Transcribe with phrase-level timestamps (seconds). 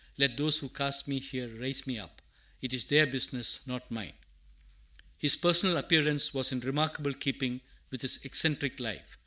[0.17, 2.23] "Let those who cast me here raise me up.
[2.59, 4.13] It is their business, not mine."
[5.19, 9.19] His personal appearance was in remarkable keeping with his eccentric life.